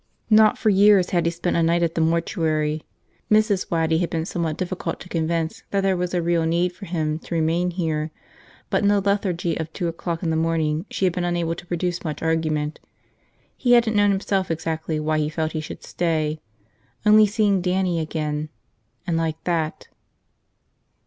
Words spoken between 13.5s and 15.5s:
He hadn't known himself exactly why he